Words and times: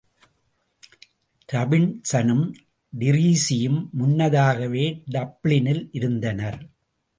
ராபின்ஸனும், 1.49 2.55
டிரீஸியும் 2.93 3.79
முன்னதாகவே 3.91 5.03
டப்ளினில் 5.11 5.89
இருந்தனர். 5.91 6.59